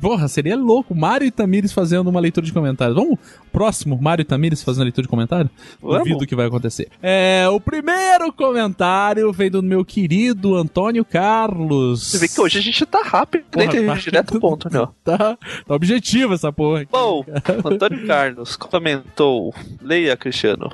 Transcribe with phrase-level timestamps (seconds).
[0.00, 0.94] Porra, seria louco.
[0.94, 2.96] Mário e Tamires fazendo uma leitura de comentários.
[2.96, 3.18] Vamos?
[3.52, 5.50] Próximo, Mário e Tamires fazendo a leitura de comentário?
[5.80, 5.98] Vamos.
[5.98, 6.88] Duvido que vai acontecer.
[7.02, 12.02] É, o primeiro comentário veio do meu querido Antônio Carlos.
[12.10, 13.86] Você vê que hoje a gente tá rápido, Porra, né?
[13.86, 14.86] tá- Direto ao ponto, né?
[15.04, 15.18] Tá,
[15.66, 16.80] tá objetivo essa porra.
[16.82, 16.92] aqui.
[16.92, 17.24] Bom,
[17.64, 19.54] Antônio Carlos comentou.
[19.82, 20.70] Leia, Cristiano.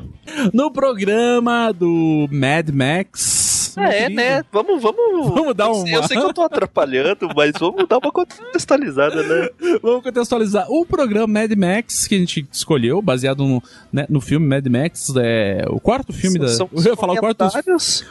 [0.53, 3.46] No programa do Mad Max.
[3.77, 4.43] Ah, é, né?
[4.53, 4.97] Vamos, vamos.
[5.37, 9.23] Vamos dar uma- sei- Eu sei que eu tô atrapalhando, mas vamos dar uma contextualizada,
[9.23, 9.49] né?
[9.83, 10.67] Vamos contextualizar.
[10.71, 15.13] O programa Mad Max que a gente escolheu, baseado no, né, no filme Mad Max,
[15.17, 16.49] é o quarto filme da.
[16.49, 17.45] São- eu ia falar o quarto,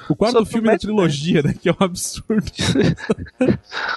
[0.09, 1.53] o quarto filme da trilogia, né?
[1.59, 2.44] Que é um absurdo.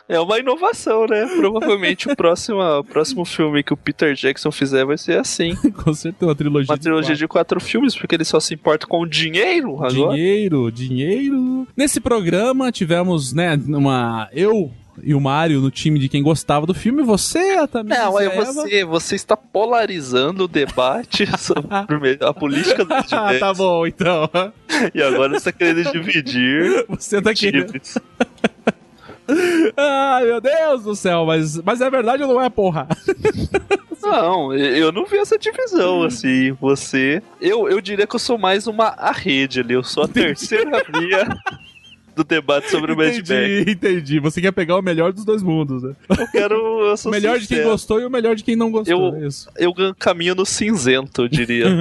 [0.09, 1.27] É uma inovação, né?
[1.37, 5.55] Provavelmente o próximo, o próximo filme que o Peter Jackson fizer vai ser assim.
[5.85, 6.73] Com certeza, uma trilogia.
[6.73, 9.93] Uma trilogia de quatro filmes, porque ele só se importa com o dinheiro agora.
[10.17, 11.58] Dinheiro, dinheiro.
[11.77, 14.29] Nesse programa tivemos, né, uma.
[14.33, 14.71] Eu
[15.03, 17.03] e o Mário no time de quem gostava do filme.
[17.05, 23.27] Você, Tamires Não, é você, você está polarizando o debate sobre a política dos Ah,
[23.27, 23.41] direitos.
[23.41, 24.29] tá bom, então.
[24.95, 27.73] E agora você está querendo dividir Você tá querendo.
[29.77, 32.89] Ai, meu Deus do céu, mas, mas é verdade ou não é, porra?
[34.11, 36.53] Não, eu não vi essa divisão, assim.
[36.53, 37.23] Você.
[37.41, 39.75] Eu, eu diria que eu sou mais uma a rede ali.
[39.75, 41.29] Eu sou a terceira via
[42.19, 43.19] do debate sobre o Mad Max.
[43.31, 44.21] Entendi, entendi.
[44.21, 45.95] Você quer pegar o melhor dos dois mundos, né?
[46.19, 46.55] Eu quero.
[46.55, 47.71] Eu O melhor de quem sincero.
[47.71, 49.15] gostou e o melhor de quem não gostou.
[49.15, 49.49] Eu- é isso.
[49.57, 51.67] Eu caminho no cinzento, eu diria.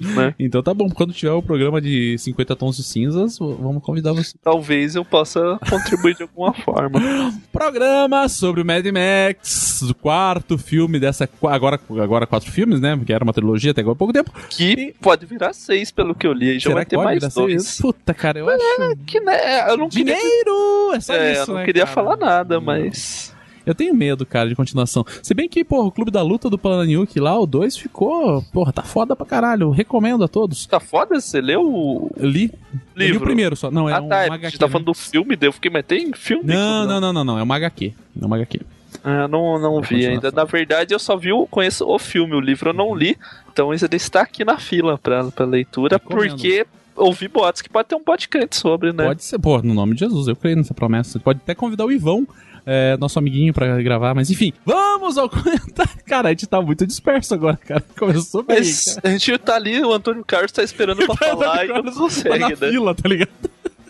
[0.00, 0.34] Né?
[0.38, 4.36] Então tá bom, quando tiver o programa de 50 tons de cinzas, vamos convidar você.
[4.42, 6.98] Talvez eu possa contribuir de alguma forma.
[7.52, 11.28] Programa sobre o Mad Max, o quarto filme dessa.
[11.42, 12.96] Agora, agora quatro filmes, né?
[12.96, 14.32] Porque era uma trilogia até agora há pouco tempo.
[14.48, 16.54] Que pode virar seis, pelo que eu li.
[16.58, 17.62] Já Será vai que ter mais dois.
[17.64, 17.78] seis?
[17.80, 18.96] Puta, cara, eu acho.
[19.06, 20.92] Que, né, eu não queria, Dinheiro!
[20.94, 21.94] É só é, isso, eu não né, queria cara?
[21.94, 23.34] falar nada, mas.
[23.66, 25.04] Eu tenho medo, cara, de continuação.
[25.22, 28.42] Se bem que, porra, o Clube da Luta do Plananiuk lá, o 2 ficou.
[28.50, 29.68] Porra, tá foda pra caralho.
[29.68, 30.64] Recomendo a todos.
[30.64, 31.20] Tá foda?
[31.20, 32.50] Você leu o Eu li.
[32.72, 33.20] Eu li livro?
[33.20, 33.70] o primeiro só.
[33.70, 34.22] Não, é ah, um tá.
[34.22, 34.72] HQ, a gente tá né?
[34.72, 36.44] falando do filme, eu fiquei, mas tem filme?
[36.46, 37.38] Não, não, não, não, não.
[37.38, 37.92] É uma HQ.
[38.22, 38.60] É uma HQ.
[39.04, 40.30] Ah, não, não vi ainda.
[40.30, 43.18] Na verdade, eu só vi, o- conheço o filme, o livro eu não li.
[43.52, 46.30] Então esse está aqui na fila pra, pra leitura, Recomendo.
[46.30, 46.66] porque
[46.98, 49.06] ouvi boatos que pode ter um podcast sobre, né?
[49.06, 51.18] Pode ser, pô, no nome de Jesus, eu creio nessa promessa.
[51.18, 52.26] Pode até convidar o Ivão,
[52.66, 55.90] é, nosso amiguinho, pra gravar, mas enfim, vamos ao comentário.
[56.06, 57.82] Cara, a gente tá muito disperso agora, cara.
[57.98, 58.58] Começou bem.
[58.58, 59.08] Mas cara.
[59.08, 61.92] a gente tá ali, o Antônio Carlos tá esperando pra falar e não Tá na
[61.96, 62.56] consegue, né?
[62.56, 63.30] fila, tá ligado?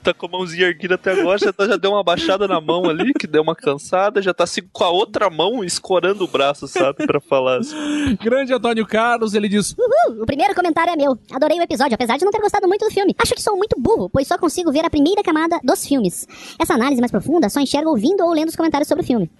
[0.02, 2.88] Tá com a mãozinha erguida até agora, já, tá- já deu uma baixada na mão
[2.88, 6.66] ali, que deu uma cansada, já tá assim com a outra mão escorando o braço,
[6.68, 7.58] sabe, pra falar.
[7.58, 7.74] assim.
[8.22, 11.18] Grande Antônio Carlos, ele diz: Uhul, o primeiro comentário é meu.
[11.32, 13.14] Adorei o episódio, apesar de não ter gostado muito do filme.
[13.18, 16.26] Acho que sou muito burro, pois só consigo ver a primeira camada dos filmes.
[16.60, 19.30] Essa análise mais profunda só enxergo ouvindo ou lendo os comentários sobre o filme.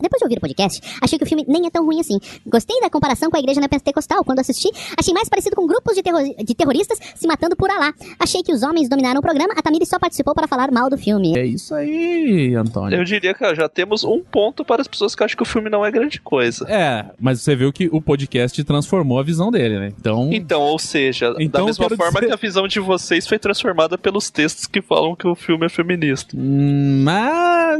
[0.00, 2.18] Depois de ouvir o podcast, achei que o filme nem é tão ruim assim.
[2.46, 4.24] Gostei da comparação com a igreja neopentecostal.
[4.24, 7.92] Quando assisti, achei mais parecido com grupos de, terro- de terroristas se matando por Alá.
[8.18, 10.96] Achei que os homens dominaram o programa, a Tamiri só participou para falar mal do
[10.98, 11.36] filme.
[11.36, 12.98] É isso aí, Antônio.
[12.98, 15.46] Eu diria que ó, já temos um ponto para as pessoas que acham que o
[15.46, 16.66] filme não é grande coisa.
[16.68, 19.92] É, mas você viu que o podcast transformou a visão dele, né?
[19.98, 20.30] Então.
[20.32, 23.96] Então, ou seja, Então, da mesma forma dizer- que a visão de vocês foi transformada
[23.98, 26.36] pelos textos que falam que o filme é feminista.
[26.36, 27.76] Hum, ah,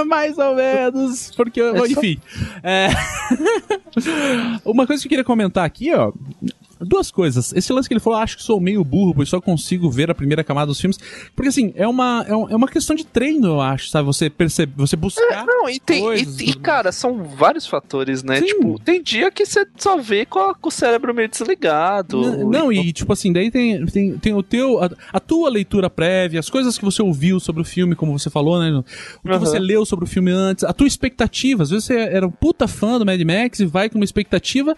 [0.00, 1.30] ah, mais ou menos.
[1.36, 2.18] Porque, É só- enfim.
[2.62, 2.88] é,
[4.64, 6.12] Uma coisa que eu queria comentar aqui, ó.
[6.80, 7.52] Duas coisas.
[7.54, 10.14] Esse lance que ele falou, acho que sou meio burro, pois só consigo ver a
[10.14, 10.98] primeira camada dos filmes.
[11.34, 14.06] Porque assim, é uma, é, um- é uma questão de treino, eu acho, sabe?
[14.06, 15.44] Você percebe, você buscar.
[15.46, 16.00] Não, e tem.
[16.02, 18.38] coisas E, e e, cara, são vários fatores, né?
[18.40, 18.46] Sim.
[18.46, 22.22] Tipo, tem dia que você só vê com, a- com o cérebro meio desligado.
[22.22, 24.82] N- Não, e tipo assim, daí tem, tem, tem o teu.
[24.82, 28.30] A, a tua leitura prévia, as coisas que você ouviu sobre o filme, como você
[28.30, 28.70] falou, né?
[28.78, 29.38] O que Aham.
[29.38, 31.62] você leu sobre o filme antes, a tua expectativa.
[31.62, 34.76] Às vezes você era um puta fã do Mad Max e vai com uma expectativa.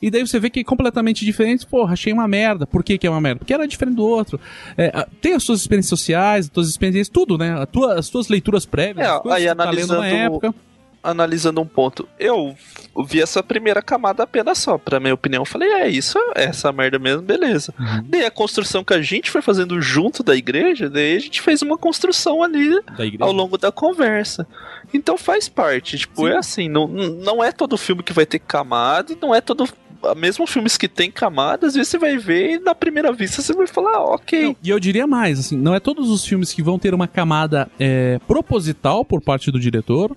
[0.00, 1.66] E daí você vê que é completamente diferente.
[1.66, 2.66] Porra, achei uma merda.
[2.66, 3.40] Por que, que é uma merda?
[3.40, 4.38] Porque era diferente do outro.
[4.76, 7.60] É, tem as suas experiências sociais, as tuas experiências, tudo, né?
[7.60, 10.24] A tua, as tuas leituras prévias, É, as coisas aí que tá lendo na analisando-
[10.24, 10.54] época.
[11.00, 12.56] Analisando um ponto, eu
[13.06, 14.76] vi essa primeira camada apenas só.
[14.76, 17.72] Pra minha opinião, eu falei, é isso, é essa merda mesmo, beleza.
[17.78, 18.04] Uhum.
[18.08, 21.62] Daí a construção que a gente foi fazendo junto da igreja, daí a gente fez
[21.62, 22.68] uma construção ali
[23.20, 24.44] ao longo da conversa.
[24.92, 26.32] Então faz parte, tipo, Sim.
[26.32, 29.68] é assim, não, não é todo filme que vai ter camada, e não é todo.
[30.16, 33.52] Mesmo filmes que tem camadas, às vezes você vai ver e na primeira vista você
[33.52, 34.42] vai falar, ah, ok.
[34.44, 37.08] Não, e eu diria mais, assim, não é todos os filmes que vão ter uma
[37.08, 40.14] camada é, proposital por parte do diretor,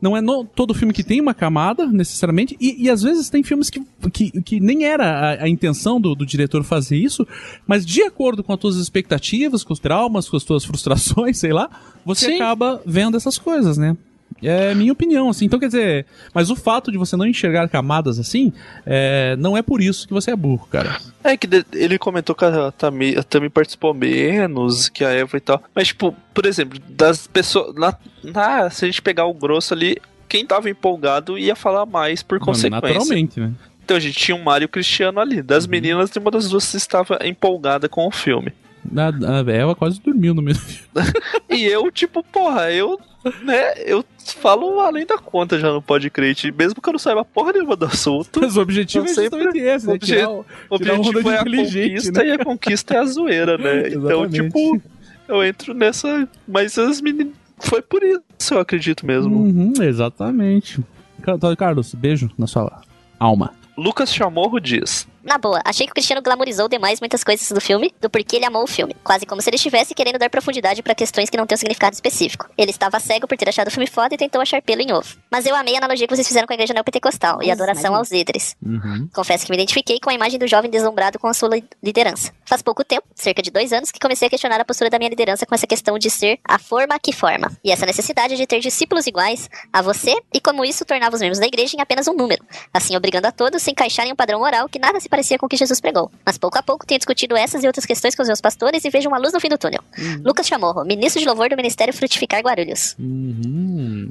[0.00, 3.42] não é no- todo filme que tem uma camada, necessariamente, e, e às vezes tem
[3.44, 3.80] filmes que,
[4.12, 7.26] que, que nem era a, a intenção do, do diretor fazer isso,
[7.66, 11.52] mas de acordo com as tuas expectativas, com os traumas, com as tuas frustrações, sei
[11.52, 11.70] lá,
[12.04, 12.34] você Sim.
[12.34, 13.96] acaba vendo essas coisas, né?
[14.42, 15.44] É minha opinião, assim.
[15.44, 18.52] Então, quer dizer, mas o fato de você não enxergar camadas assim,
[18.84, 20.96] é, não é por isso que você é burro, cara.
[21.22, 25.40] É que ele comentou que a Tami, a Tami participou menos que a Eva e
[25.40, 25.62] tal.
[25.74, 27.74] Mas, tipo, por exemplo, das pessoas.
[27.74, 27.94] Na,
[28.24, 29.96] na- se a gente pegar o grosso ali,
[30.28, 32.70] quem tava empolgado ia falar mais por consequência.
[32.80, 33.52] Naturalmente, né?
[33.84, 35.42] Então a gente tinha um Mário Cristiano ali.
[35.42, 38.52] Das meninas, uma das duas estava empolgada com o filme.
[38.96, 40.88] A, a Eva quase dormiu no mesmo filme.
[41.50, 42.98] E eu, tipo, porra, eu,
[43.42, 44.04] né, eu
[44.40, 47.86] falo além da conta já no podcast, mesmo que eu não saiba porra nenhuma do
[47.86, 48.40] assunto.
[48.40, 49.92] Mas o objetivo Eu é justamente esse, né?
[49.94, 52.28] o Tirar o- objetivo é a conquista né?
[52.28, 53.88] e a conquista é a zoeira, né?
[53.94, 54.80] então, tipo,
[55.28, 56.28] eu entro nessa.
[56.46, 57.34] Mas as meninas.
[57.58, 58.20] Foi por isso,
[58.54, 59.36] eu acredito mesmo.
[59.36, 60.80] Uhum, exatamente.
[61.22, 62.80] Car- Carlos, beijo na sua
[63.20, 63.52] alma.
[63.78, 65.06] Lucas Chamorro diz.
[65.24, 68.44] Na boa, achei que o Cristiano glamorizou demais muitas coisas do filme, do porquê ele
[68.44, 68.96] amou o filme.
[69.04, 71.94] Quase como se ele estivesse querendo dar profundidade pra questões que não têm um significado
[71.94, 72.48] específico.
[72.58, 75.16] Ele estava cego por ter achado o filme foda e tentou achar pelo em ovo.
[75.30, 77.94] Mas eu amei a analogia que vocês fizeram com a igreja neopentecostal e a adoração
[77.94, 78.56] aos líderes.
[78.64, 79.08] Uhum.
[79.14, 82.32] Confesso que me identifiquei com a imagem do jovem deslumbrado com a sua li- liderança.
[82.44, 85.10] Faz pouco tempo, cerca de dois anos, que comecei a questionar a postura da minha
[85.10, 87.50] liderança com essa questão de ser a forma que forma.
[87.64, 91.38] E essa necessidade de ter discípulos iguais a você e como isso tornava os membros
[91.38, 92.44] da igreja em apenas um número.
[92.72, 95.38] Assim, obrigando a todos a se encaixarem em um padrão moral que nada se parecia
[95.38, 96.10] com o que Jesus pregou.
[96.24, 98.88] Mas pouco a pouco tenho discutido essas e outras questões com os meus pastores e
[98.88, 99.82] vejo uma luz no fim do túnel.
[100.24, 102.96] Lucas Chamorro, ministro de louvor do Ministério Frutificar Guarulhos.
[102.98, 104.10] Uhum.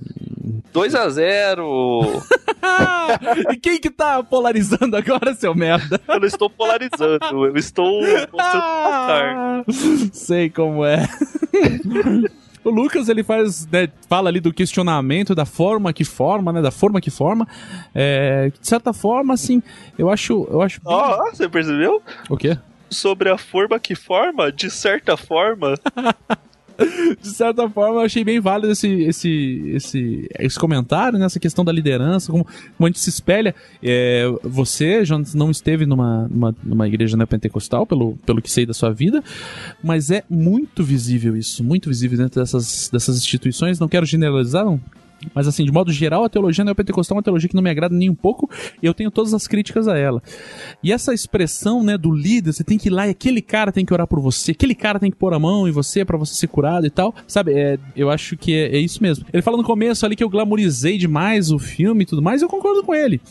[0.72, 2.24] 2 a 0
[2.62, 3.20] Ah,
[3.52, 6.00] e quem que tá polarizando agora, seu merda?
[6.08, 8.02] Eu não estou polarizando, eu estou
[8.32, 9.66] mostrando
[10.14, 11.10] sei como é.
[12.64, 16.72] O Lucas, ele faz, né, fala ali do questionamento, da forma que forma, né, da
[16.72, 17.48] forma que forma.
[17.94, 19.64] É, de certa forma, assim,
[19.98, 22.02] eu acho, eu acho bem- Ó, você percebeu?
[22.30, 22.58] O quê?
[22.90, 25.76] Sobre a forma que forma, de certa forma.
[27.22, 31.26] De certa forma, eu achei bem válido esse, esse, esse, esse comentário, né?
[31.26, 33.54] Essa questão da liderança, como, como a gente se espelha.
[33.82, 38.74] É, você, Jonas, não esteve numa, numa, numa igreja neopentecostal, pelo, pelo que sei da
[38.74, 39.24] sua vida,
[39.84, 43.80] mas é muito visível isso, muito visível dentro dessas, dessas instituições.
[43.80, 44.80] Não quero generalizar, não.
[45.34, 47.96] Mas assim, de modo geral, a teologia neopentecostal é uma teologia que não me agrada
[47.96, 48.50] nem um pouco
[48.82, 50.22] e eu tenho todas as críticas a ela.
[50.84, 53.86] E essa expressão, né, do líder, você tem que ir lá e aquele cara tem
[53.86, 56.34] que orar por você, aquele cara tem que pôr a mão em você pra você
[56.34, 57.14] ser curado e tal.
[57.28, 59.26] Sabe, é, eu acho que é, é isso mesmo.
[59.32, 62.50] Ele fala no começo ali que eu glamorizei demais o filme e tudo mais, eu
[62.50, 63.22] concordo com ele.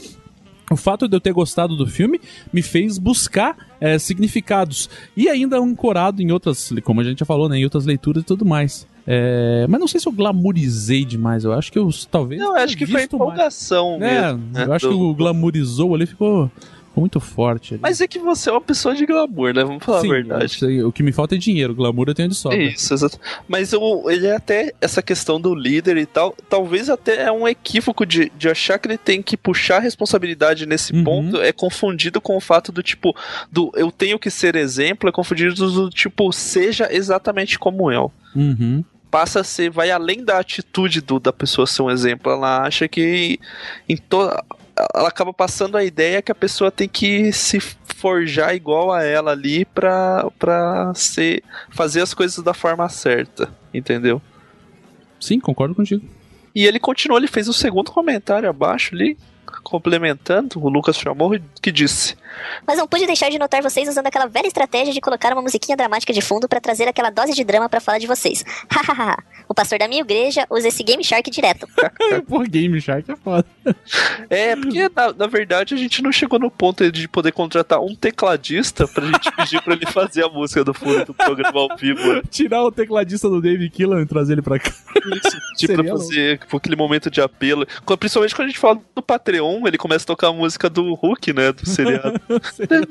[0.71, 2.21] O fato de eu ter gostado do filme
[2.53, 4.89] me fez buscar é, significados.
[5.17, 8.27] E ainda ancorado em outras, como a gente já falou, né, em outras leituras e
[8.27, 8.87] tudo mais.
[9.13, 11.43] É, mas não sei se eu glamorizei demais.
[11.45, 12.41] Eu acho que eu talvez.
[12.41, 13.31] Não, eu acho que foi visto mais.
[13.33, 14.45] empolgação É, mesmo.
[14.53, 16.49] né, eu acho do- que o glamorizou ali ficou,
[16.97, 17.75] muito forte.
[17.75, 17.81] Ali.
[17.83, 19.65] Mas é que você é uma pessoa de glamour, né?
[19.65, 20.43] Vamos falar Sim, a verdade.
[20.45, 22.63] eu sei, o que me falta é dinheiro, glamour eu tenho de sobra.
[22.63, 23.19] Isso, exato.
[23.49, 27.49] Mas o, ele é até essa questão do líder e tal, talvez até é um
[27.49, 31.05] equívoco de, de achar que ele tem que puxar a responsabilidade nesse Uhum.
[31.05, 33.17] ponto, é confundido com o fato do tipo,
[33.51, 38.13] do eu tenho que ser exemplo, é confundido do tipo, seja exatamente como eu.
[38.37, 38.85] Uhum.
[39.11, 42.87] Passa a ser, vai além da atitude do, da pessoa ser um exemplo, ela acha
[42.87, 43.41] que
[43.89, 44.31] em to,
[44.95, 49.33] ela acaba passando a ideia que a pessoa tem que se forjar igual a ela
[49.33, 54.23] ali pra, pra ser, fazer as coisas da forma certa, entendeu?
[55.21, 56.05] Sim, concordo contigo.
[56.55, 59.19] E ele continuou, ele fez o segundo comentário abaixo ali,
[59.63, 62.17] complementando, o Lucas chamou que disse:
[62.67, 65.77] Mas não pude deixar de notar vocês usando aquela velha estratégia de colocar uma musiquinha
[65.77, 68.45] dramática de fundo pra trazer aquela dose de drama pra falar de vocês.
[68.71, 69.19] Hahaha.
[69.49, 71.67] o pastor da minha igreja usa esse Game Shark direto.
[72.29, 73.47] Por Game Shark é foda.
[74.29, 77.95] É, porque na, na verdade a gente não chegou no ponto de poder contratar um
[77.95, 82.15] tecladista pra gente pedir pra ele fazer a música do fundo do programa ao vivo.
[82.15, 82.23] né?
[82.31, 84.71] Tirar o tecladista do Dave Killan e trazer ele pra cá.
[85.57, 87.67] Tipo, pra fazer tipo, aquele momento de apelo.
[87.99, 91.33] Principalmente quando a gente fala do Patreon, ele começa a tocar a música do Hulk,
[91.33, 91.53] né?
[91.53, 92.20] Do seriado.
[92.29, 92.85] 噔噔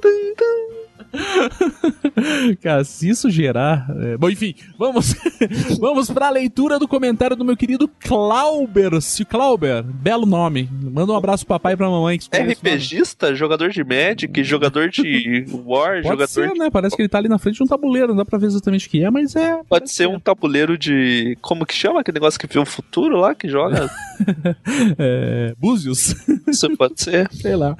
[0.00, 0.89] 噔噔。
[2.62, 3.86] Cara, se isso gerar.
[4.00, 5.14] é, Bom, enfim, vamos,
[5.80, 9.00] vamos pra leitura do comentário do meu querido Clauber.
[9.00, 10.68] Se Clauber, belo nome.
[10.82, 12.18] Manda um abraço pro papai e pra mamãe.
[12.18, 12.28] Que.
[12.36, 16.58] RPGista, jogador de Magic, jogador de War, Pode jogador ser, de...
[16.58, 16.70] né?
[16.70, 18.86] Parece que ele tá ali na frente de um tabuleiro, não dá pra ver exatamente
[18.86, 19.60] o que é, mas é.
[19.68, 21.36] Pode ser um tabuleiro de.
[21.40, 23.90] Como que chama aquele negócio que vê o futuro lá que joga?
[24.98, 25.54] É.
[25.58, 26.14] Búzios,
[26.46, 27.28] Isso pode ser.
[27.32, 27.76] sei lá.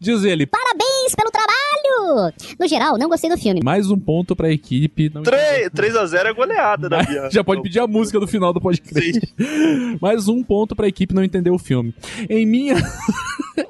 [0.00, 1.65] Diz ele, Parabéns pelo trabalho!
[2.58, 3.60] No geral, não gostei do filme.
[3.62, 5.10] mais um ponto pra equipe.
[5.12, 7.30] Não 3, 3x0 é goleada da minha.
[7.30, 9.20] Já pode pedir a música do final do podcast.
[10.00, 11.94] Mais um ponto pra equipe não entender o filme.
[12.28, 12.76] Em minha.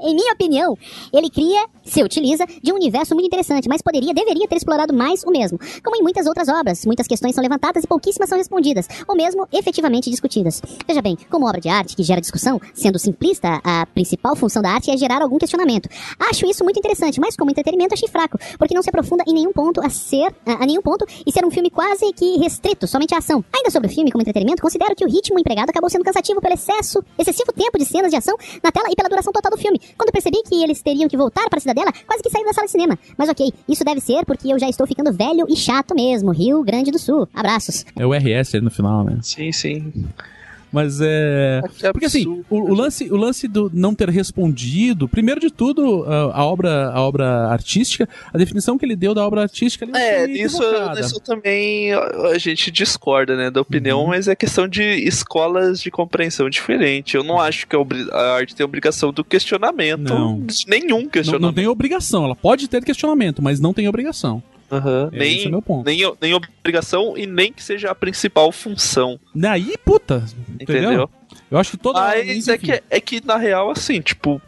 [0.00, 0.76] Em minha opinião,
[1.12, 5.22] ele cria, se utiliza, de um universo muito interessante, mas poderia, deveria ter explorado mais
[5.22, 5.60] o mesmo.
[5.82, 9.46] Como em muitas outras obras, muitas questões são levantadas e pouquíssimas são respondidas, ou mesmo
[9.52, 10.60] efetivamente discutidas.
[10.88, 14.70] Veja bem, como obra de arte que gera discussão, sendo simplista, a principal função da
[14.70, 15.88] arte é gerar algum questionamento.
[16.18, 19.52] Acho isso muito interessante, mas como entretenimento achei fraco, porque não se aprofunda em nenhum
[19.52, 23.14] ponto a ser, a, a nenhum ponto e ser um filme quase que restrito, somente
[23.14, 23.44] à ação.
[23.54, 26.54] Ainda sobre o filme como entretenimento, considero que o ritmo empregado acabou sendo cansativo pelo
[26.54, 29.78] excesso, excessivo tempo de cenas de ação na tela e pela duração total do filme.
[29.98, 32.66] Quando percebi que eles teriam que voltar para a cidadela, quase que saí da sala
[32.66, 32.98] de cinema.
[33.18, 36.30] Mas ok, isso deve ser porque eu já estou ficando velho e chato mesmo.
[36.30, 37.28] Rio Grande do Sul.
[37.34, 37.84] Abraços.
[37.94, 39.18] É o RS ali no final, né?
[39.22, 39.92] Sim, sim.
[40.76, 41.62] Mas é.
[41.78, 46.04] Que Porque assim, o, o lance, o lance do não ter respondido, primeiro de tudo,
[46.04, 50.24] a, a obra, a obra artística, a definição que ele deu da obra artística É,
[50.24, 51.00] equivocada.
[51.00, 54.08] nisso também a gente discorda, né, da opinião, Uhum.
[54.08, 57.16] mas é questão de escolas de compreensão diferente.
[57.16, 60.12] Eu não acho que a, arte tem obrigação do questionamento.
[60.12, 60.44] Não.
[60.68, 61.40] Nenhum Não, questionamento.
[61.46, 64.42] não tem obrigação, ela pode ter questionamento, mas não tem obrigação.
[64.70, 65.10] Aham.
[65.12, 65.86] É, esse é nem, meu ponto.
[65.86, 69.18] nem, nem obrigação e nem que seja a principal função.
[69.34, 70.24] Daí, puta,
[70.60, 70.82] entendeu?
[70.90, 71.10] Entendeu?
[71.50, 72.66] Eu acho que toda Mas é enfim.
[72.66, 74.40] que, é que, na real, assim, tipo.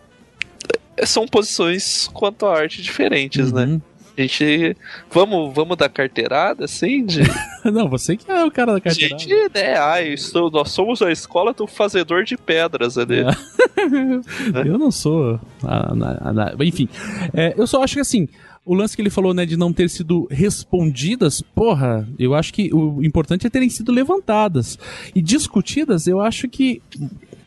[0.97, 3.81] é- São posições quanto à arte diferentes, né?
[4.19, 4.77] A gente.
[5.11, 7.07] Vamos, vamos dar carteirada, assim?
[7.07, 7.21] De,
[7.65, 9.17] Não, você que é o cara da carteira.
[9.17, 9.79] gente, né?
[9.79, 13.21] Ah, eu sou- nós somos a escola do fazedor de pedras ali.
[13.21, 13.27] É.
[14.69, 15.39] eu não sou.
[15.63, 16.89] a- a- a- a- enfim,
[17.33, 18.29] é, eu só acho que assim.
[18.67, 22.69] O lance que ele falou, né, de não ter sido respondidas, porra, eu acho que
[22.75, 24.79] o importante é terem sido levantadas.
[25.15, 26.83] E discutidas, eu acho que,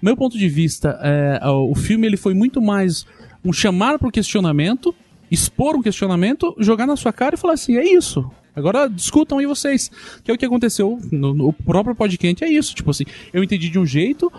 [0.01, 3.06] meu ponto de vista, é, o filme ele foi muito mais
[3.46, 4.96] um chamar para o questionamento,
[5.32, 8.30] expor um questionamento, jogar na sua cara e falar assim, é isso.
[8.56, 9.90] Agora discutam aí vocês.
[10.24, 12.76] Que é o que aconteceu no, no próprio podcast, é isso.
[12.76, 14.32] Tipo assim, eu entendi de um jeito,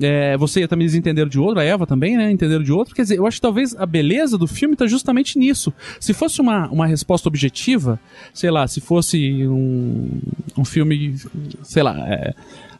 [0.00, 2.30] é, você também entenderam de outro, a Eva também, né?
[2.30, 2.94] Entenderam de outro.
[2.94, 5.72] Quer dizer, eu acho que talvez a beleza do filme tá justamente nisso.
[5.98, 7.98] Se fosse uma, uma resposta objetiva,
[8.34, 10.20] sei lá, se fosse um,
[10.56, 11.16] um filme,
[11.62, 12.34] sei lá, é,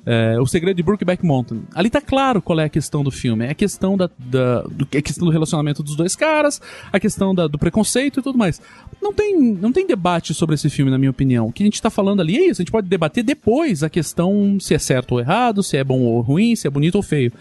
[0.07, 1.65] é, O Segredo de Brookback Mountain.
[1.75, 3.45] Ali tá claro qual é a questão do filme.
[3.45, 6.61] É a questão, da, da do, é a questão do relacionamento dos dois caras,
[6.93, 8.61] a questão da- do preconceito e tudo mais.
[9.03, 11.49] Não tem, não tem debate sobre esse filme, na minha opinião.
[11.49, 12.63] O que a gente tá falando ali é isso.
[12.63, 16.01] A gente pode debater depois a questão se é certo ou errado, se é bom
[16.01, 17.33] ou ruim, se é bonito ou feio.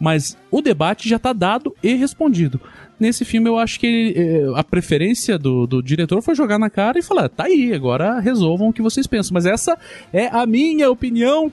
[0.00, 2.60] Mas o debate já tá dado e respondido.
[3.00, 6.98] Nesse filme, eu acho que eh, a preferência do, do diretor foi jogar na cara
[6.98, 9.32] e falar: tá aí, agora resolvam o que vocês pensam.
[9.34, 9.78] Mas essa
[10.12, 11.48] é a minha opinião,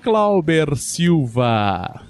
[0.45, 2.01] Clauber Silva.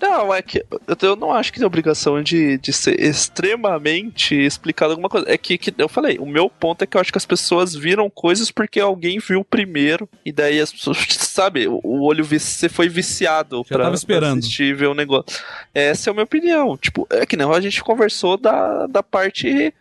[0.00, 0.64] Não, é que
[1.02, 5.30] eu- não acho que tem obrigação de, de ser extremamente explicado alguma coisa.
[5.30, 7.74] É que, que eu falei, o meu ponto é que eu acho que as pessoas
[7.74, 12.88] viram coisas porque alguém viu primeiro, e daí as pessoas, sabe, o olho você foi
[12.88, 14.30] viciado Já pra, tava esperando.
[14.32, 15.24] pra assistir e ver o negócio.
[15.74, 16.76] Essa é a minha opinião.
[16.78, 19.74] Tipo, é que nem a gente conversou da, da parte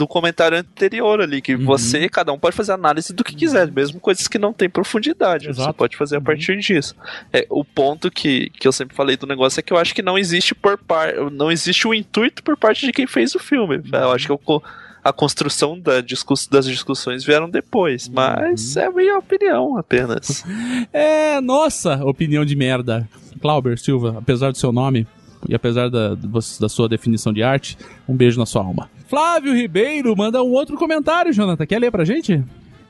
[0.00, 1.64] do comentário anterior ali, que Uhum.
[1.66, 5.44] você, cada um pode fazer análise do que quiser, mesmo coisas que não tem profundidade.
[5.44, 5.74] Você Exato.
[5.74, 6.24] pode fazer a Uhum.
[6.24, 6.96] partir disso.
[7.32, 10.00] É, o ponto que, que eu sempre falei do negócio é que eu acho que
[10.02, 13.76] não existe por par, não existe o intuito por parte de quem fez o filme.
[13.76, 13.82] Uhum.
[13.92, 14.62] Eu acho que co-
[15.04, 18.14] a construção da discuss, das discussões vieram depois, Uhum.
[18.14, 20.42] mas é a minha opinião apenas.
[20.92, 23.08] É, nossa, opinião de merda.
[23.40, 25.06] Clauber Silva, apesar do seu nome
[25.48, 27.78] e apesar da, da sua definição de arte,
[28.08, 28.90] um beijo na sua alma.
[29.10, 31.66] Flávio Ribeiro manda um outro comentário, Jonathan.
[31.66, 32.44] Quer ler pra gente?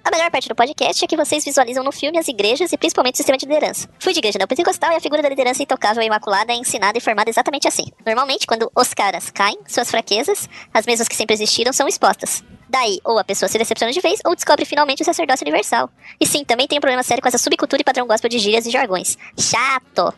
[0.05, 3.15] A melhor parte do podcast é que vocês visualizam no filme as igrejas e principalmente
[3.15, 3.89] o sistema de liderança.
[3.99, 7.01] Fui de igreja neopentecostal e a figura da liderança intocável e imaculada é ensinada e
[7.01, 7.85] formada exatamente assim.
[8.05, 12.45] Normalmente, quando os caras caem, suas fraquezas, as mesmas que sempre existiram, são expostas.
[12.69, 15.89] Daí, ou a pessoa se decepciona de vez, ou descobre finalmente o sacerdócio universal.
[16.21, 18.67] E sim, também tem um problema sério com essa subcultura e padrão gospel de gírias
[18.67, 19.17] e jargões.
[19.39, 20.13] Chato!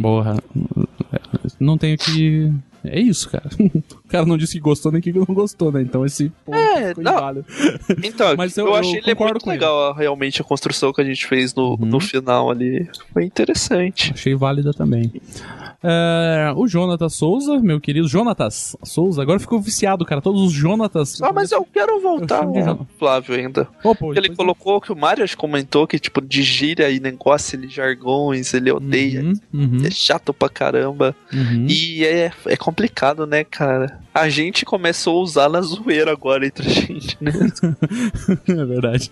[0.00, 0.34] Porra.
[1.60, 2.50] Não tenho que.
[2.84, 3.48] É isso, cara.
[4.04, 5.80] O cara não disse que gostou nem que não gostou, né?
[5.80, 7.12] Então esse ponto É, ficou não.
[7.14, 7.46] inválido.
[8.04, 9.58] Então, Mas eu, eu- eu achei ele concordo muito com ele.
[9.60, 11.86] legal, realmente, a construção que a gente fez no, Uhum.
[11.86, 12.86] no final ali.
[13.12, 14.12] Foi interessante.
[14.12, 15.10] Achei válida também.
[15.82, 20.20] É, o Jonatas Souza, meu querido Jonatas Souza, agora ficou viciado, cara.
[20.22, 21.20] Todos os Jonatas.
[21.20, 22.86] Ah, mas eu quero voltar ao João.
[22.98, 23.64] Flávio ainda.
[23.82, 28.54] Pô, Ele colocou que o que comentou que, tipo, de gíria e negócio, ele jargões,
[28.54, 29.22] ele odeia.
[29.22, 31.14] Uhum, uhum, É chato pra caramba.
[31.32, 31.66] uhum.
[31.68, 34.00] E é, é complicado, né, cara?
[34.14, 37.32] A gente começou a usar na zoeira agora entre a gente, né?
[38.48, 39.10] é verdade.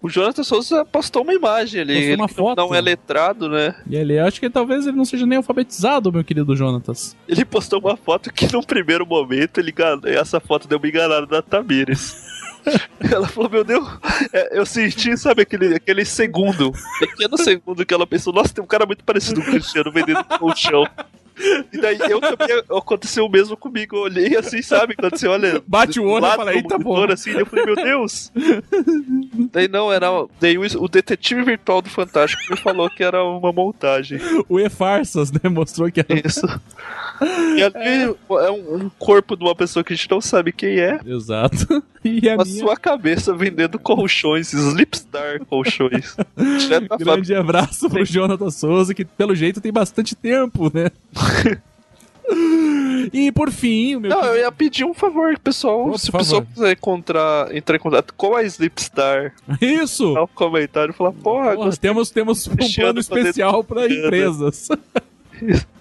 [0.00, 1.94] O Jonathan Souza postou uma imagem ali.
[1.94, 2.58] Postou uma foto.
[2.58, 3.74] Não é letrado, né?
[3.88, 7.16] E ele, acho que talvez ele não seja nem alfabetizado, meu querido Jonatas.
[7.28, 9.74] Ele postou uma foto que no primeiro momento ele
[10.04, 12.24] essa foto deu uma enganada da Tamires.
[13.00, 13.86] Ela falou, meu Deus,
[14.32, 18.66] é, eu senti, sabe, aquele, aquele segundo, pequeno segundo que ela pensou, nossa, tem um
[18.66, 20.84] cara muito parecido com o Cristiano vendendo colchão.
[21.72, 23.96] E daí eu também aconteceu o mesmo comigo.
[23.96, 24.94] Eu olhei assim, sabe?
[24.96, 25.62] Quando você olha.
[25.66, 28.32] Bate o olho e fala, "Eita, monitor, porra." assim, eu falei, meu Deus!
[29.52, 30.06] daí não, era.
[30.40, 34.18] Daí o, o detetive virtual do Fantástico me falou que era uma montagem.
[34.48, 35.40] O E-Farsas, né?
[35.50, 36.26] Mostrou que era.
[36.26, 36.46] Isso.
[37.56, 40.78] E ali é um, um corpo de uma pessoa que a gente não sabe quem
[40.78, 41.00] é.
[41.06, 41.82] Exato.
[42.04, 42.58] E a A minha.
[42.60, 46.14] sua cabeça vendendo colchões, Slipstar colchões.
[46.98, 50.90] Grande abraço pro Jonathan Souza, que pelo jeito tem bastante tempo, né?
[53.12, 54.10] e por fim, o meu.
[54.10, 55.84] Não, eu ia pedir um favor, pessoal.
[55.84, 60.14] Por se o pessoal quiser encontrar, entrar em contato com a Slipstar, Isso!
[60.14, 64.68] dar um comentário e falar, porra, Porra, temos, temos um plano especial para empresas.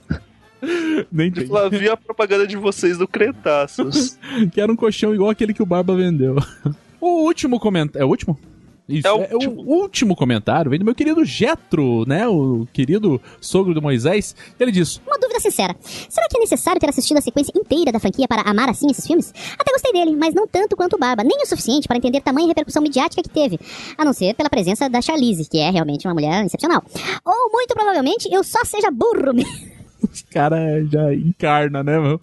[1.11, 1.47] Nem tem.
[1.47, 1.79] gostei.
[1.79, 4.17] vi a propaganda de vocês do Cretaços.
[4.51, 6.35] Que era um colchão igual aquele que o Barba vendeu.
[6.99, 8.03] O último comentário.
[8.03, 8.39] É o último?
[8.87, 9.61] Isso, É o é, último.
[9.61, 12.27] o último comentário vem do meu querido Jetro, né?
[12.27, 14.35] O querido sogro do Moisés.
[14.59, 15.75] Ele diz: Uma dúvida sincera.
[15.81, 19.05] Será que é necessário ter assistido a sequência inteira da franquia para amar assim esses
[19.05, 19.33] filmes?
[19.57, 22.47] Até gostei dele, mas não tanto quanto o Barba, nem o suficiente para entender tamanha
[22.47, 23.59] repercussão midiática que teve.
[23.97, 26.83] A não ser pela presença da Charlize, que é realmente uma mulher excepcional.
[27.25, 29.74] Ou, muito provavelmente, eu só seja burro mesmo.
[30.11, 32.19] Os caras já encarna, né, meu?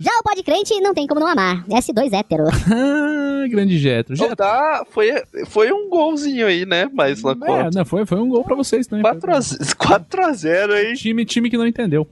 [0.00, 1.64] Já o Pode Crente não tem como não amar.
[1.68, 2.44] S2 hétero.
[3.42, 4.14] Ah, grande Jetro.
[4.14, 4.36] Jetro.
[4.36, 5.10] dá, foi,
[5.46, 6.88] foi um golzinho aí, né?
[6.94, 9.02] Mas lá É, né, foi, foi um gol pra vocês também.
[9.04, 10.92] 4x0 aí.
[10.94, 12.06] Time, time que não entendeu.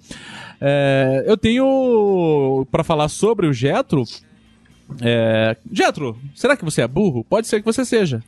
[0.61, 4.03] É, eu tenho pra falar sobre o Jetro.
[5.00, 7.22] É, Jetro, será que você é burro?
[7.22, 8.20] Pode ser que você seja.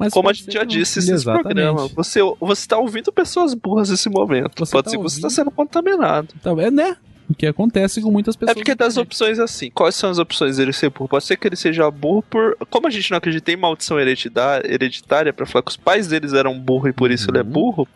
[0.00, 1.42] Mas Como a gente já disse nesse Exatamente.
[1.44, 4.58] programa, você, você tá ouvindo pessoas burras nesse momento.
[4.64, 5.22] Você Pode tá ser que você ouvindo.
[5.22, 6.28] tá sendo contaminado.
[6.42, 6.96] Tá, é, né?
[7.28, 8.56] O que acontece com muitas pessoas.
[8.56, 11.06] É porque das opções assim, quais são as opções dele ser burro?
[11.08, 12.56] Pode ser que ele seja burro por.
[12.70, 16.32] Como a gente não acredita em maldição hereditá- hereditária, pra falar que os pais deles
[16.32, 17.46] eram burro e por isso ele é Uhum.
[17.48, 17.88] burro,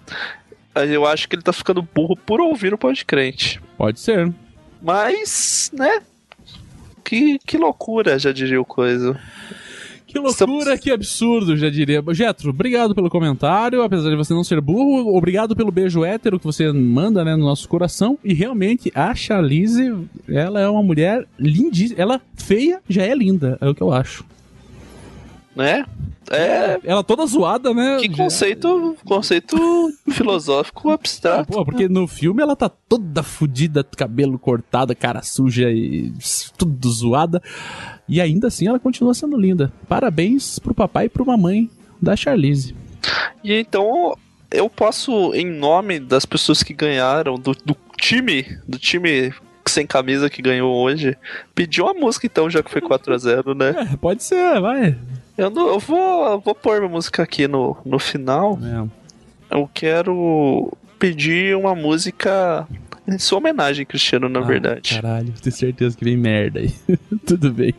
[0.76, 3.60] eu acho que ele tá ficando burro por ouvir o podcrente.
[3.76, 4.32] Pode ser.
[4.80, 6.00] Mas, né?
[7.02, 9.18] Que, que loucura, já diria o coisa.
[10.14, 12.00] Que loucura, Estamos- que absurdo, já diria.
[12.12, 15.16] Jetro, obrigado pelo comentário, apesar de você não ser burro.
[15.16, 18.16] Obrigado pelo beijo hétero que você manda, né, no nosso coração.
[18.22, 19.92] E realmente, a Charlize,
[20.28, 22.00] ela é uma mulher lindíssima.
[22.00, 24.24] Ela feia já é linda, é o que eu acho.
[25.54, 25.84] Né?
[26.30, 26.80] É.
[26.84, 27.98] Ela toda zoada, né?
[28.00, 29.56] Que conceito, conceito
[30.10, 31.52] filosófico abstrato.
[31.52, 36.12] Pô, porque no filme ela tá toda fodida, cabelo cortado, cara suja e
[36.56, 37.42] tudo zoada.
[38.08, 39.72] E ainda assim ela continua sendo linda.
[39.88, 42.74] Parabéns pro papai e pro mamãe da Charlize.
[43.42, 44.16] E então
[44.50, 49.32] eu posso, em nome das pessoas que ganharam, do, do time, do time
[49.66, 51.16] sem camisa que ganhou hoje,
[51.54, 53.88] pedir uma música então, já que foi 4x0, né?
[53.92, 54.96] É, pode ser, vai.
[55.36, 58.58] Eu, não, eu vou, eu vou pôr minha música aqui no, no final.
[59.50, 59.56] É.
[59.58, 62.66] Eu quero pedir uma música
[63.06, 64.94] em sua homenagem, Cristiano, na Ah, verdade.
[64.94, 66.72] Caralho, tenho certeza que vem merda aí.
[67.26, 67.74] Tudo bem.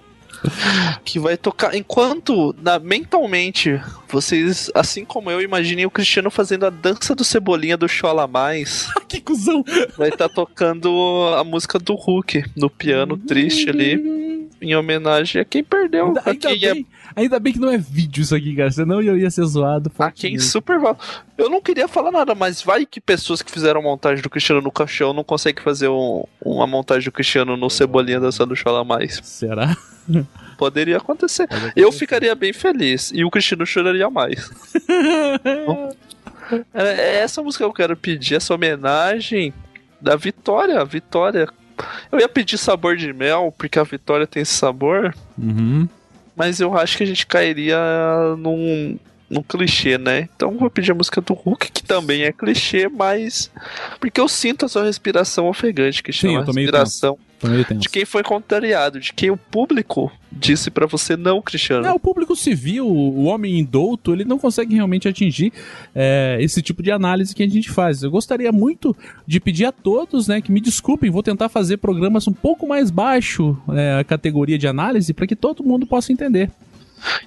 [1.03, 6.69] que vai tocar enquanto na, mentalmente vocês, assim como eu, imaginem o Cristiano fazendo a
[6.69, 8.87] dança do Cebolinha do Chola Mais.
[9.07, 9.63] que cuzão!
[9.97, 10.89] Vai estar tocando
[11.35, 13.95] a música do Hulk no piano triste ali,
[14.61, 18.21] em homenagem a quem perdeu, Ainda, ainda é, bem, ainda bem que não é vídeo
[18.21, 18.71] isso aqui, cara.
[18.71, 19.91] Senão eu ia ser zoado.
[19.99, 20.97] a quem super val-
[21.37, 24.71] Eu não queria falar nada, mas vai que pessoas que fizeram montagem do Cristiano no
[24.71, 29.19] caixão não conseguem fazer um- uma montagem do Cristiano no Cebolinha dançando Chola Mais.
[29.23, 29.75] Será?
[30.57, 31.47] poderia acontecer.
[31.75, 34.49] Eu ficaria bem feliz e o Cristiano choraria mais.
[36.73, 39.53] é, é essa música eu quero pedir, essa homenagem
[40.01, 40.83] da Vitória.
[40.85, 41.47] Vitória.
[42.11, 45.13] Eu ia pedir sabor de mel, porque a Vitória tem esse sabor.
[45.37, 45.87] Uhum.
[46.35, 47.77] Mas eu acho que a gente cairia
[48.37, 50.27] num, num clichê, né?
[50.35, 53.49] Então vou pedir a música do Hulk, que também é clichê, mas.
[53.99, 57.34] Porque eu sinto a sua respiração ofegante, que chama Sim, respiração meio.
[57.77, 61.85] De quem foi contrariado, de quem o público disse pra você não, Cristiano.
[61.87, 65.53] É, o público civil, o homem indouto, ele não consegue realmente atingir
[65.93, 68.03] é, esse tipo de análise que a gente faz.
[68.03, 72.27] Eu gostaria muito de pedir a todos, né, que me desculpem, vou tentar fazer programas
[72.27, 76.51] um pouco mais baixo é, a categoria de análise para que todo mundo possa entender.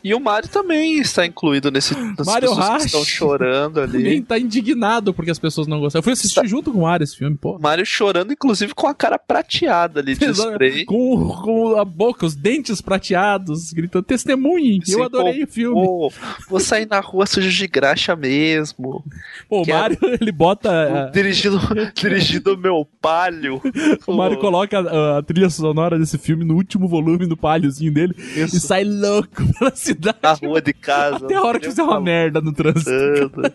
[0.02, 1.94] E o Mario também está incluído nesse.
[2.24, 2.86] Mario Hash.
[2.86, 3.98] estão chorando ali.
[3.98, 5.98] Também tá indignado porque as pessoas não gostam.
[5.98, 7.58] Eu fui assistir junto com o Mario esse filme, pô.
[7.58, 10.84] Mario chorando, inclusive, com a cara prateada ali de spray.
[10.84, 14.80] Com, com a boca, os dentes prateados, gritando testemunhe.
[14.88, 15.74] Eu adorei pô, o filme.
[15.86, 16.12] Pô,
[16.48, 19.04] vou sair na rua sujo de graxa mesmo.
[19.48, 21.10] Pô, o que é- Mario, ele bota.
[21.12, 21.60] Dirigindo,
[21.94, 23.60] dirigindo o meu palio.
[24.06, 28.14] O Mario coloca a, a trilha sonora desse filme no último volume do palhozinho dele
[28.36, 28.60] e Isso.
[28.60, 30.18] sai louco pela cidade.
[30.22, 31.24] na rua de casa.
[31.24, 32.90] Até a hora que fizer uma merda no trânsito.
[32.90, 33.54] merda.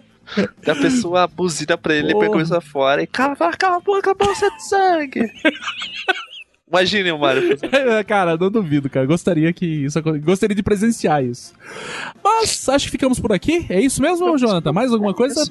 [0.68, 2.26] A pessoa buzina pra ele e Porra.
[2.26, 3.04] põe a cabeça fora.
[3.04, 5.32] E cala, cala a boca, bolsa de sangue.
[6.68, 8.06] Imagine o Mario fazendo.
[8.08, 9.06] Cara, não duvido, cara.
[9.06, 11.54] Gostaria que isso gostaria de presenciar isso.
[12.24, 13.66] Mas acho que ficamos por aqui.
[13.70, 14.72] É isso mesmo, Jonathan?
[14.72, 15.44] Mais alguma coisa?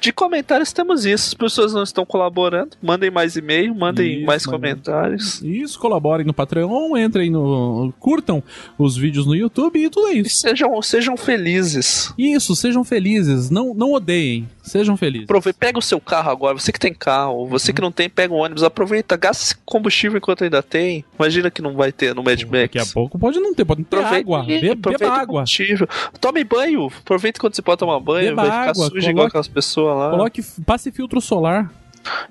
[0.00, 1.28] De comentários temos isso.
[1.28, 2.70] As pessoas não estão colaborando.
[2.82, 4.60] Mandem mais e-mail, mandem Isso, mais mandem.
[4.60, 5.42] comentários.
[5.42, 7.92] Isso, colaborem no Patreon, entrem no.
[7.98, 8.42] curtam
[8.78, 10.36] os vídeos no YouTube e tudo é E isso.
[10.40, 12.12] sejam, sejam felizes.
[12.18, 15.24] Isso, sejam felizes, não, não odeiem, sejam felizes.
[15.24, 18.32] Aprove- Pega o seu carro agora, você que tem carro, você que não tem, pega
[18.32, 21.04] um ônibus, aproveita, gasta esse combustível enquanto ainda tem.
[21.18, 22.52] Imagina que não vai ter no Mad Max.
[22.62, 24.44] Daqui a pouco pode não ter, pode não ter Aproveita, água.
[24.48, 25.26] e Beba o água.
[25.26, 25.88] combustível.
[26.20, 26.86] Tome banho.
[26.86, 28.28] Aproveita quando você pode tomar banho.
[28.30, 30.10] Beba vai ficar água, sujo igual aquelas pessoas lá.
[30.10, 31.72] Coloque, passe filtro solar.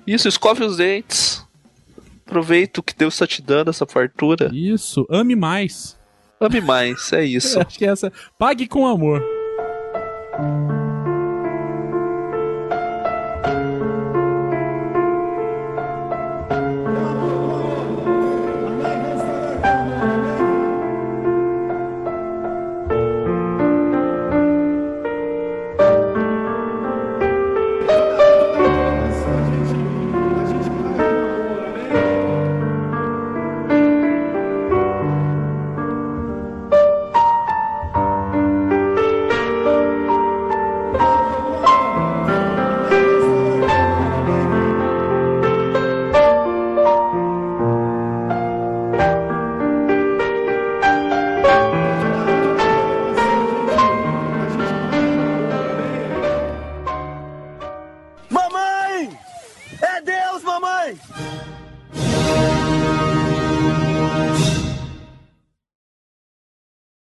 [0.06, 1.46] Isso, escove os dentes.
[2.26, 4.50] Aproveita o que Deus está te dando, essa fartura.
[4.52, 5.96] Isso, ame mais.
[6.40, 7.58] Ame mais, é isso.
[7.60, 8.12] Acho que essa.
[8.38, 9.22] Pague com amor.